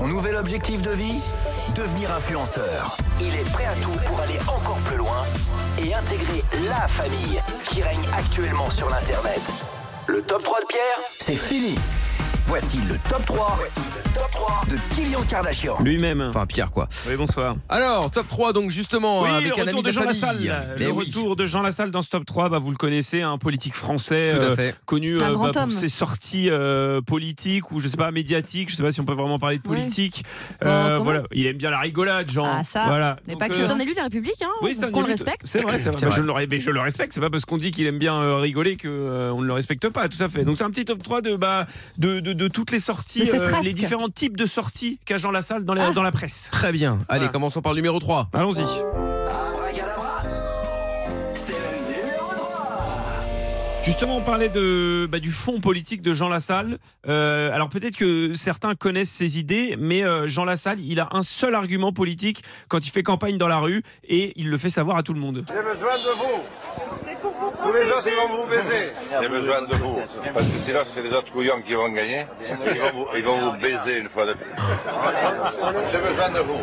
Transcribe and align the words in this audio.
Son 0.00 0.08
nouvel 0.08 0.34
objectif 0.36 0.80
de 0.80 0.92
vie 0.92 1.20
Devenir 1.74 2.10
influenceur. 2.10 2.96
Il 3.20 3.34
est 3.34 3.52
prêt 3.52 3.66
à 3.66 3.74
tout 3.82 3.92
pour 4.06 4.18
aller 4.20 4.38
encore 4.48 4.78
plus 4.86 4.96
loin 4.96 5.26
et 5.78 5.92
intégrer 5.92 6.42
la 6.66 6.88
famille 6.88 7.38
qui 7.68 7.82
règne 7.82 8.06
actuellement 8.16 8.70
sur 8.70 8.88
l'Internet. 8.88 9.42
Le 10.06 10.22
top 10.22 10.42
3 10.42 10.60
de 10.62 10.66
Pierre, 10.68 10.98
c'est 11.18 11.36
fini. 11.36 11.76
Voici 12.50 12.78
le 12.78 12.96
top 13.08 13.24
3, 13.26 13.54
Voici 13.58 13.78
le 13.78 14.02
top 14.12 14.28
3 14.32 14.62
de 14.68 14.76
Kylian 14.92 15.22
Kardashian. 15.22 15.80
Lui-même. 15.84 16.20
Enfin, 16.20 16.46
Pierre, 16.46 16.72
quoi. 16.72 16.88
Oui, 17.08 17.14
bonsoir. 17.16 17.54
Alors, 17.68 18.10
top 18.10 18.26
3, 18.26 18.52
donc 18.52 18.70
justement, 18.72 19.22
Oui, 19.22 19.28
avec 19.30 19.56
le 19.56 19.62
un 19.62 19.68
ami 19.68 19.78
retour 19.78 19.82
de, 19.84 19.86
de 19.86 19.92
Jean 19.92 20.00
famille. 20.02 20.48
Lassalle. 20.48 20.74
Mais 20.76 20.84
le 20.86 20.90
oui. 20.90 21.04
retour 21.06 21.36
de 21.36 21.46
Jean 21.46 21.62
Lassalle 21.62 21.92
dans 21.92 22.02
ce 22.02 22.08
top 22.10 22.26
3, 22.26 22.48
bah, 22.48 22.58
vous 22.58 22.72
le 22.72 22.76
connaissez, 22.76 23.22
un 23.22 23.38
politique 23.38 23.74
français 23.74 24.30
Tout 24.36 24.44
à 24.44 24.60
euh, 24.60 24.72
connu 24.84 25.22
Un 25.22 25.30
euh, 25.30 25.32
grand 25.32 25.44
bah, 25.44 25.50
pour 25.52 25.62
homme. 25.62 25.70
ses 25.70 25.88
sorties 25.88 26.48
euh, 26.50 27.00
politiques 27.00 27.70
ou 27.70 27.78
je 27.78 27.86
sais 27.86 27.96
pas 27.96 28.10
médiatiques, 28.10 28.68
je 28.70 28.74
sais 28.74 28.82
pas 28.82 28.90
si 28.90 29.00
on 29.00 29.04
peut 29.04 29.14
vraiment 29.14 29.38
parler 29.38 29.58
de 29.58 29.62
politique. 29.62 30.24
Euh, 30.64 30.98
voilà, 31.00 31.22
il 31.30 31.46
aime 31.46 31.56
bien 31.56 31.70
la 31.70 31.78
rigolade, 31.78 32.28
Jean. 32.28 32.46
Ah, 32.46 32.62
ça, 32.64 32.86
voilà. 32.88 33.14
mais 33.28 33.34
Donc, 33.34 33.42
pas 33.42 33.48
que. 33.48 33.54
C'est 33.54 33.64
un 33.70 33.78
élu 33.78 33.92
de 33.92 33.96
la 33.96 34.04
République, 34.04 34.42
hein, 34.42 34.50
Oui, 34.60 34.74
c'est 34.74 34.86
un 34.86 34.90
qu'on 34.90 35.02
le 35.02 35.06
respecte. 35.06 35.42
C'est 35.44 35.62
vrai, 35.62 35.78
c'est 35.78 35.90
vrai. 35.90 36.00
Bah. 36.02 36.14
Je, 36.16 36.20
le, 36.20 36.46
mais 36.50 36.58
je 36.58 36.70
le 36.72 36.80
respecte. 36.80 37.12
C'est 37.12 37.20
pas 37.20 37.30
parce 37.30 37.44
qu'on 37.44 37.58
dit 37.58 37.70
qu'il 37.70 37.86
aime 37.86 37.98
bien 37.98 38.36
rigoler 38.38 38.74
que 38.76 38.88
euh, 38.88 39.32
on 39.32 39.40
ne 39.40 39.46
le 39.46 39.52
respecte 39.52 39.88
pas. 39.88 40.08
Tout 40.08 40.20
à 40.20 40.28
fait. 40.28 40.42
Donc 40.44 40.58
c'est 40.58 40.64
un 40.64 40.70
petit 40.70 40.84
top 40.84 41.00
3 41.00 41.22
de 41.22 41.36
bah 41.36 41.66
de, 41.98 42.18
de, 42.18 42.32
de 42.40 42.48
toutes 42.48 42.70
les 42.72 42.80
sorties, 42.80 43.30
euh, 43.34 43.50
les 43.62 43.74
différents 43.74 44.08
types 44.08 44.34
de 44.34 44.46
sorties 44.46 44.98
qu'a 45.04 45.18
Jean 45.18 45.30
Lassalle 45.30 45.66
dans, 45.66 45.74
les- 45.74 45.82
Ah. 45.82 45.90
dans 45.92 46.02
la 46.02 46.10
presse. 46.10 46.48
Très 46.50 46.72
bien. 46.72 46.92
Allez, 47.10 47.18
Voilà. 47.20 47.28
commençons 47.28 47.60
par 47.60 47.72
le 47.72 47.76
numéro 47.76 47.98
3. 47.98 48.30
Allons-y. 48.32 48.62
Abracadabra, 48.62 50.22
c'est 51.34 51.52
le 51.52 51.86
numéro 51.86 52.34
3. 52.34 52.68
Justement, 53.84 54.16
on 54.16 54.22
parlait 54.22 54.48
de, 54.48 55.06
bah, 55.10 55.18
du 55.18 55.32
fond 55.32 55.60
politique 55.60 56.00
de 56.00 56.14
Jean 56.14 56.30
Lassalle. 56.30 56.78
Euh, 57.06 57.52
alors 57.52 57.68
peut-être 57.68 57.96
que 57.96 58.32
certains 58.32 58.74
connaissent 58.74 59.10
ses 59.10 59.38
idées, 59.38 59.76
mais 59.78 60.02
euh, 60.02 60.26
Jean 60.26 60.46
Lassalle, 60.46 60.80
il 60.80 60.98
a 60.98 61.08
un 61.12 61.22
seul 61.22 61.54
argument 61.54 61.92
politique 61.92 62.42
quand 62.68 62.86
il 62.86 62.90
fait 62.90 63.02
campagne 63.02 63.36
dans 63.36 63.48
la 63.48 63.58
rue 63.58 63.82
et 64.08 64.32
il 64.36 64.48
le 64.48 64.56
fait 64.56 64.70
savoir 64.70 64.96
à 64.96 65.02
tout 65.02 65.12
le 65.12 65.20
monde. 65.20 65.44
J'ai 65.46 65.54
besoin 65.62 65.98
de 65.98 66.16
vous. 66.16 66.42
Tous 67.70 67.76
les 67.76 67.88
autres, 67.92 68.06
ils 68.08 68.16
vont 68.16 68.42
vous 68.42 68.48
baiser. 68.50 68.90
J'ai 69.22 69.28
besoin 69.28 69.62
de 69.62 69.74
vous. 69.76 69.98
Parce 70.34 70.50
que 70.50 70.58
sinon, 70.58 70.80
c'est 70.84 71.02
les 71.02 71.10
autres 71.12 71.30
couillons 71.32 71.62
qui 71.64 71.74
vont 71.74 71.88
gagner. 71.88 72.22
Ils 72.48 72.80
vont 72.80 72.90
vous, 72.94 73.06
ils 73.16 73.22
vont 73.22 73.38
vous 73.38 73.52
baiser 73.60 74.00
une 74.00 74.08
fois 74.08 74.26
de 74.26 74.32
plus. 74.32 74.50
J'ai 75.92 75.98
besoin 75.98 76.28
de 76.30 76.40
vous. 76.40 76.58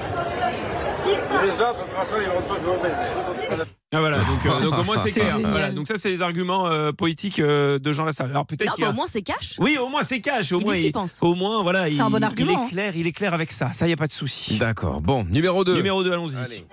Les 1.06 1.52
autres, 1.52 1.78
de 1.78 1.84
toute 1.84 1.96
façon, 1.96 2.16
ils 2.22 2.28
vont 2.28 2.42
tous 2.56 2.62
vous 2.62 2.82
baiser. 2.82 3.66
Ah 3.94 4.02
voilà, 4.02 4.18
donc, 4.18 4.46
euh, 4.46 4.60
donc 4.60 4.78
au 4.80 4.84
moins 4.84 4.98
c'est 4.98 5.12
clair. 5.12 5.38
Voilà, 5.40 5.70
donc 5.70 5.88
ça 5.88 5.94
c'est 5.96 6.10
les 6.10 6.22
arguments 6.22 6.68
euh, 6.68 6.92
politiques 6.92 7.40
euh, 7.40 7.80
de 7.80 7.94
Jean 7.94 8.04
Lassalle. 8.04 8.30
Alors 8.32 8.46
peut-être 8.46 8.74
qu'il 8.74 8.82
bah, 8.84 8.90
a- 8.90 8.92
au 8.92 8.94
moins 8.94 9.08
c'est 9.08 9.22
cash. 9.22 9.56
Oui, 9.60 9.78
au 9.82 9.88
moins 9.88 10.04
c'est 10.04 10.20
cash. 10.20 10.52
Au 10.52 10.60
Il 10.60 10.66
moins, 10.66 10.74
dit 10.74 10.80
ce 10.80 10.84
qu'il 10.84 10.92
pense. 10.92 11.18
au 11.22 11.36
moins 11.36 11.64
voilà, 11.64 11.88
il, 11.88 11.96
C'est 11.96 12.02
un 12.02 12.10
bon 12.10 12.18
il 12.18 12.24
argument, 12.26 12.66
est 12.68 12.70
clair, 12.72 12.94
il 12.98 13.08
est 13.08 13.14
clair 13.14 13.34
avec 13.34 13.54
ça. 13.54 13.72
Ça 13.72 13.88
y 13.88 13.94
a 13.94 13.96
pas 13.96 14.08
de 14.08 14.12
souci. 14.12 14.58
D'accord. 14.58 15.00
Bon, 15.00 15.24
numéro 15.24 15.64
2. 15.64 15.74
Numéro 15.78 16.04
2, 16.04 16.12
allons-y. 16.12 16.36
Allez. 16.36 16.66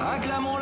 Acclamons 0.00 0.56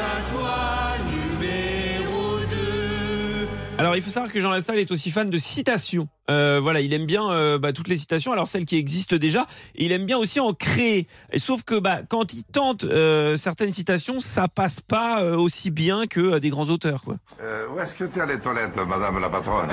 à 0.00 0.20
toi, 0.30 0.94
numéro 1.10 2.38
2. 2.38 3.48
Alors, 3.78 3.96
il 3.96 4.02
faut 4.02 4.10
savoir 4.10 4.32
que 4.32 4.40
Jean 4.40 4.50
Lassalle 4.50 4.78
est 4.78 4.90
aussi 4.90 5.10
fan 5.10 5.28
de 5.28 5.38
citations. 5.38 6.08
Euh, 6.30 6.60
voilà, 6.62 6.80
il 6.80 6.92
aime 6.92 7.06
bien 7.06 7.30
euh, 7.30 7.58
bah, 7.58 7.72
toutes 7.72 7.88
les 7.88 7.96
citations, 7.96 8.32
alors 8.32 8.46
celles 8.46 8.64
qui 8.64 8.76
existent 8.76 9.16
déjà, 9.16 9.46
et 9.74 9.84
il 9.86 9.92
aime 9.92 10.06
bien 10.06 10.18
aussi 10.18 10.38
en 10.38 10.52
créer. 10.52 11.06
Et 11.32 11.38
sauf 11.38 11.64
que 11.64 11.78
bah, 11.78 12.00
quand 12.08 12.32
il 12.32 12.44
tente 12.44 12.84
euh, 12.84 13.36
certaines 13.36 13.72
citations, 13.72 14.20
ça 14.20 14.46
passe 14.46 14.80
pas 14.80 15.22
euh, 15.22 15.36
aussi 15.36 15.70
bien 15.70 16.06
que 16.06 16.20
euh, 16.20 16.38
des 16.38 16.50
grands 16.50 16.68
auteurs. 16.70 17.02
Quoi. 17.02 17.16
Euh, 17.42 17.66
où 17.74 17.80
est-ce 17.80 17.94
que 17.94 18.04
tu 18.04 18.20
as 18.20 18.26
les 18.26 18.38
toilettes, 18.38 18.76
madame 18.76 19.18
la 19.18 19.28
patronne? 19.28 19.70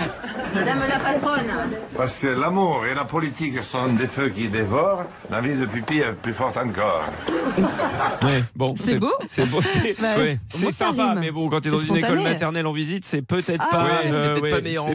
Madame 0.55 0.79
la 0.89 0.97
patronne. 0.97 1.51
Parce 1.95 2.17
que 2.17 2.27
l'amour 2.27 2.85
et 2.89 2.95
la 2.95 3.05
politique 3.05 3.63
sont 3.63 3.93
des 3.93 4.07
feux 4.07 4.29
qui 4.29 4.47
dévorent. 4.47 5.03
La 5.29 5.41
vie 5.41 5.53
de 5.53 5.65
pipi 5.65 5.99
est 5.99 6.13
plus 6.13 6.33
forte 6.33 6.57
encore. 6.57 7.03
Ouais, 8.23 8.43
bon, 8.55 8.73
C'est 8.75 8.97
beau. 8.97 9.11
C'est 9.27 9.49
beau, 9.49 9.59
c'est 9.61 10.02
Bah, 10.02 10.17
ouais, 10.17 10.71
sympa, 10.71 11.15
mais 11.19 11.31
bon, 11.31 11.49
quand 11.49 11.61
tu 11.61 11.67
es 11.69 11.71
dans 11.71 11.81
une 11.81 11.97
école 11.97 12.21
maternelle 12.21 12.67
en 12.67 12.71
visite, 12.71 13.05
c'est 13.05 13.21
peut-être 13.21 13.63
Ah 13.67 13.67
pas, 13.71 13.83
ouais, 13.83 13.89
c'est 14.03 14.30
peut-être 14.30 14.43
ouais, 14.43 14.49
pas 14.49 14.57
le 14.57 14.61
meilleur 14.63 14.86
c'est 14.86 14.91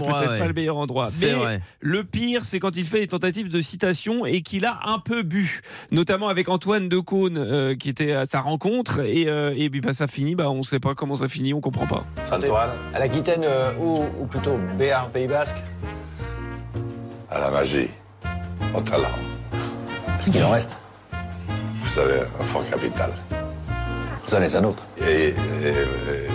endroit, 0.77 1.07
ouais. 1.45 1.61
le 1.81 2.05
pire, 2.05 2.45
c'est 2.45 2.59
quand 2.59 2.77
il 2.77 2.87
fait 2.87 3.01
des 3.01 3.09
tentatives 3.09 3.49
de 3.49 3.61
citation 3.61 4.25
et 4.27 4.43
qu'il 4.43 4.65
a 4.65 4.81
un 4.87 4.99
peu 4.99 5.23
bu, 5.23 5.61
notamment 5.91 6.29
avec 6.29 6.49
Antoine 6.49 6.89
Decaune 6.89 7.39
euh, 7.39 7.75
qui 7.75 7.89
était 7.89 8.13
à 8.13 8.25
sa 8.25 8.41
rencontre 8.41 9.01
et, 9.01 9.29
euh, 9.29 9.55
et 9.57 9.69
puis 9.71 9.81
bah, 9.81 9.93
ça 9.93 10.07
finit, 10.07 10.35
bah 10.35 10.51
on 10.51 10.63
sait 10.63 10.81
pas 10.81 10.95
comment 10.95 11.17
ça 11.17 11.29
finit, 11.29 11.53
on 11.55 11.61
comprend 11.61 11.87
pas. 11.87 12.05
Antoine 12.33 12.71
À 12.95 12.99
l'Aquitaine 12.99 13.43
euh, 13.45 13.73
ou, 13.79 14.05
ou 14.21 14.27
plutôt 14.27 14.59
Béarn, 14.79 15.11
Pays 15.11 15.27
Basque? 15.27 15.63
À 17.31 17.39
la 17.41 17.51
magie, 17.51 17.89
au 18.75 18.81
talent. 18.81 19.09
Ce 20.21 20.31
qu'il 20.31 20.43
en 20.45 20.51
reste, 20.51 20.77
Vous 21.83 21.89
savez, 21.89 22.21
un 22.41 22.45
fort 22.45 22.69
capital. 22.69 23.11
ça 24.27 24.39
en 24.39 24.43
est 24.43 24.55
un 24.55 24.65
autre. 24.65 24.83
Et, 24.99 25.03
et- 25.03 25.29
et- 25.29 26.32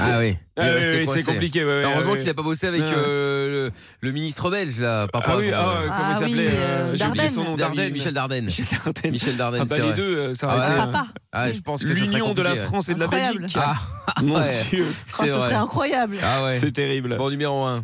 Ah 0.00 0.18
oui. 0.20 0.36
Ah 0.56 0.62
oui, 0.76 0.86
oui, 1.00 1.06
c'est 1.12 1.22
compliqué. 1.24 1.64
ouais, 1.64 1.82
Heureusement 1.84 2.14
qu'il 2.16 2.28
a 2.28 2.34
pas 2.34 2.42
bossé 2.42 2.66
avec 2.66 2.82
euh, 2.82 3.70
le, 3.70 3.70
le 4.00 4.12
ministre 4.12 4.50
belge 4.50 4.78
là, 4.78 5.06
papa. 5.08 5.26
Ah 5.32 5.36
oui, 5.38 5.50
bon, 5.50 5.56
ah, 5.56 5.68
euh, 5.68 5.82
comment 5.86 5.94
Ah 5.98 6.10
il 6.10 6.14
s'appelait 6.16 6.34
oui, 6.34 6.46
euh, 6.52 6.92
euh, 6.92 6.96
J'ai 6.96 7.04
oublié 7.06 7.28
son 7.28 7.34
Dardenne. 7.36 7.50
nom. 7.50 7.56
Dardenne. 7.56 7.92
Michel 7.92 8.14
Dardenne. 8.14 8.44
Michel 8.46 8.66
Dardenne. 8.84 9.10
Michel 9.12 9.36
Dardenne, 9.36 9.62
Ah 9.62 9.64
bah, 9.68 9.78
les 9.78 9.92
deux, 9.94 10.16
euh, 10.16 10.34
ça 10.34 10.48
Ah 10.50 10.56
aurait 10.56 10.66
été, 10.66 10.76
Papa. 10.76 11.06
Ah, 11.32 11.52
je 11.52 11.60
pense 11.60 11.82
que 11.84 11.88
l'union 11.88 12.32
de 12.34 12.42
la. 12.42 12.56
France 12.56 12.88
et 12.88 12.94
de 12.94 13.00
la 13.00 13.06
Incroyable. 13.06 13.38
Belgique. 13.40 13.58
Ah, 13.60 13.76
Mon 14.22 14.36
ouais. 14.38 14.64
Dieu, 14.70 14.84
Oh, 14.88 14.94
C'est 15.06 15.28
ça 15.28 15.36
vrai. 15.36 15.48
serait 15.48 15.54
incroyable. 15.60 16.16
Ah 16.22 16.44
ouais. 16.44 16.58
c'est 16.58 16.72
terrible. 16.72 17.16
Bon, 17.16 17.30
numéro 17.30 17.64
1. 17.64 17.82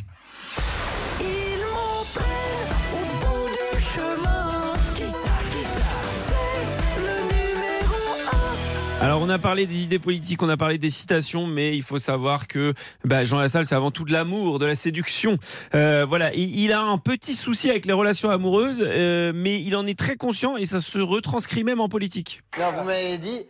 Alors 9.05 9.21
on 9.21 9.29
a 9.29 9.39
parlé 9.39 9.67
des 9.67 9.83
idées 9.83 9.99
politiques, 9.99 10.43
on 10.43 10.49
a 10.49 10.57
parlé 10.57 10.79
des 10.79 10.89
citations, 10.89 11.47
mais 11.47 11.77
il 11.77 11.83
faut 11.83 11.99
savoir 11.99 12.49
que 12.49 12.73
bah, 13.05 13.23
Jean 13.23 13.39
Lassalle 13.39 13.67
c'est 13.67 13.75
avant 13.75 13.91
tout 13.91 14.05
de 14.07 14.13
l'amour, 14.13 14.59
de 14.59 14.65
la 14.65 14.75
séduction. 14.75 15.37
Euh, 15.75 16.07
voilà, 16.09 16.33
Et 16.33 16.41
il 16.41 16.73
a 16.73 16.81
un 16.81 16.97
petit 16.97 17.35
souci 17.35 17.69
avec 17.69 17.85
les 17.85 17.93
relations 17.93 18.31
amoureuses, 18.31 18.79
euh, 18.81 19.31
mais 19.35 19.61
il 19.61 19.77
en 19.77 19.85
est 19.87 19.99
très 19.99 20.17
conscient 20.17 20.57
et 20.57 20.65
ça 20.65 20.81
se 20.81 20.99
retranscrit 20.99 21.65
même 21.65 21.81
en 21.81 21.91
politique. 21.91 22.41
Non, 22.59 22.73
vous 22.79 22.85
m'avez 22.85 23.19
dit, 23.19 23.45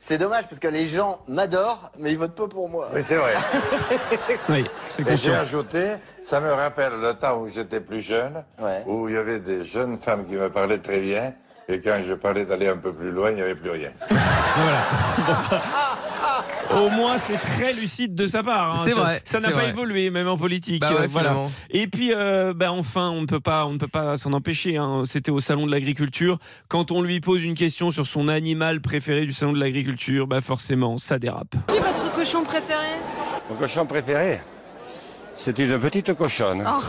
c'est 0.00 0.18
dommage 0.18 0.48
parce 0.48 0.58
que 0.58 0.66
les 0.66 0.88
gens 0.88 1.20
m'adorent, 1.28 1.92
mais 2.00 2.10
ils 2.10 2.18
votent 2.18 2.34
pas 2.34 2.48
pour 2.48 2.68
moi. 2.68 2.90
Oui, 2.92 3.02
c'est 3.06 3.16
vrai. 3.16 3.34
Oui, 4.48 4.64
c'est 4.88 5.08
Et 5.08 5.16
j'ai 5.16 5.34
ajouté, 5.34 5.92
ça 6.24 6.40
me 6.40 6.50
rappelle 6.52 6.94
le 7.00 7.14
temps 7.14 7.42
où 7.42 7.46
j'étais 7.46 7.80
plus 7.80 8.00
jeune, 8.00 8.44
Ouais. 8.60 8.82
où 8.88 9.08
il 9.08 9.14
y 9.14 9.18
avait 9.18 9.38
des 9.38 9.64
jeunes 9.64 10.00
femmes 10.00 10.26
qui 10.26 10.34
me 10.34 10.50
parlaient 10.50 10.78
très 10.78 11.00
bien, 11.00 11.32
et 11.68 11.80
quand 11.80 12.00
je 12.06 12.14
parlais 12.14 12.44
d'aller 12.44 12.68
un 12.68 12.76
peu 12.76 12.92
plus 12.92 13.10
loin, 13.10 13.30
il 13.30 13.36
n'y 13.36 13.42
avait 13.42 13.54
plus 13.54 13.70
rien. 13.70 13.90
Voilà. 14.56 15.62
Au 16.82 16.90
moins, 16.90 17.16
c'est 17.18 17.34
très 17.36 17.72
lucide 17.72 18.14
de 18.14 18.26
sa 18.26 18.42
part. 18.42 18.72
hein. 18.72 18.80
C'est 18.84 18.90
vrai, 18.92 19.20
Ça 19.24 19.38
n'a 19.40 19.48
pas 19.50 19.54
vrai. 19.60 19.68
évolué, 19.68 20.10
même 20.10 20.28
en 20.28 20.36
politique. 20.36 20.80
Bah 20.80 20.90
ouais, 20.92 21.02
Euh, 21.02 21.06
voilà. 21.08 21.36
Et 21.70 21.86
puis, 21.86 22.12
euh, 22.12 22.52
bah, 22.54 22.72
enfin, 22.72 23.10
on 23.10 23.20
ne 23.22 23.26
peut 23.26 23.40
pas, 23.40 23.66
on 23.66 23.72
ne 23.74 23.78
peut 23.78 23.86
pas 23.88 24.16
s'en 24.16 24.32
empêcher. 24.32 24.76
hein. 24.76 25.02
C'était 25.06 25.30
au 25.30 25.40
salon 25.40 25.66
de 25.66 25.70
l'agriculture. 25.70 26.38
Quand 26.68 26.90
on 26.90 27.02
lui 27.02 27.20
pose 27.20 27.44
une 27.44 27.54
question 27.54 27.90
sur 27.90 28.06
son 28.06 28.28
animal 28.28 28.80
préféré 28.80 29.24
du 29.26 29.32
salon 29.32 29.52
de 29.52 29.60
l'agriculture, 29.60 30.26
bah 30.26 30.40
forcément, 30.40 30.98
ça 30.98 31.18
dérape. 31.18 31.54
Qui 31.68 31.76
est 31.76 31.80
votre 31.80 32.12
cochon 32.14 32.42
préféré? 32.42 32.86
Mon 33.48 33.56
cochon 33.56 33.86
préféré, 33.86 34.40
c'est 35.34 35.58
une 35.58 35.78
petite 35.78 36.12
cochonne. 36.14 36.64
Oh, 36.66 36.80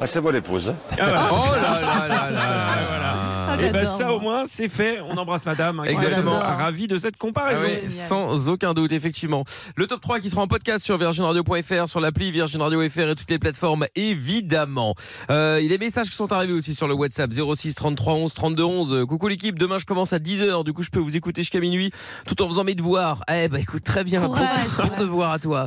Ah, 0.00 0.06
c'est 0.06 0.20
mon 0.20 0.32
épouse. 0.34 0.74
Ah, 0.92 0.94
voilà. 0.98 1.28
Oh 1.30 1.54
là 1.54 1.80
là 1.80 2.08
là 2.08 2.08
là 2.08 2.30
là. 2.30 2.86
Voilà. 2.88 3.14
Ah, 3.46 3.56
Et 3.60 3.70
ben 3.70 3.84
j'adore, 3.84 3.96
ça 3.98 4.12
au 4.12 4.18
moins 4.20 4.44
c'est 4.46 4.68
fait. 4.68 4.98
On 5.00 5.16
embrasse 5.16 5.46
Madame. 5.46 5.78
hein, 5.80 5.84
qui 5.86 5.92
Exactement. 5.92 6.38
Ravi 6.40 6.86
de 6.88 6.98
cette 6.98 7.14
Ah 7.16 7.18
comparaison. 7.20 7.62
ouais, 7.62 7.74
Génial. 7.88 7.90
sans 7.90 8.48
aucun 8.48 8.74
doute, 8.74 8.90
effectivement. 8.92 9.44
Le 9.76 9.86
top 9.86 10.00
3 10.00 10.18
qui 10.18 10.28
sera 10.30 10.42
en 10.42 10.46
podcast 10.48 10.84
sur 10.84 10.98
virginradio.fr, 10.98 11.86
sur 11.86 12.00
l'appli 12.00 12.32
Virgin 12.32 12.60
Radio 12.62 12.80
FR 12.88 13.00
et 13.10 13.14
toutes 13.14 13.30
les 13.30 13.38
plateformes, 13.38 13.86
évidemment. 13.94 14.94
Euh, 15.30 15.58
il 15.60 15.70
y 15.70 15.74
a 15.74 15.78
des 15.78 15.84
messages 15.84 16.10
qui 16.10 16.16
sont 16.16 16.32
arrivés 16.32 16.52
aussi 16.54 16.74
sur 16.74 16.88
le 16.88 16.94
WhatsApp 16.94 17.30
06 17.32 17.74
33 17.76 18.14
11 18.14 18.34
32 18.34 18.62
11. 18.64 18.92
Euh, 18.94 19.06
Coucou 19.06 19.28
l'équipe, 19.28 19.58
demain 19.58 19.78
je 19.78 19.86
commence 19.86 20.12
à 20.12 20.18
10h, 20.18 20.64
du 20.64 20.72
coup 20.72 20.82
je 20.82 20.90
peux 20.90 20.98
vous 21.00 21.16
écouter 21.16 21.42
jusqu'à 21.42 21.60
minuit 21.60 21.92
tout 22.26 22.42
en 22.42 22.48
faisant 22.48 22.64
mes 22.64 22.74
devoirs. 22.74 23.20
Eh 23.30 23.48
bah 23.48 23.60
écoute, 23.60 23.84
très 23.84 24.02
bien, 24.02 24.22
bon, 24.26 24.34
bon 24.34 24.96
devoir 24.98 25.30
à 25.30 25.38
toi. 25.38 25.66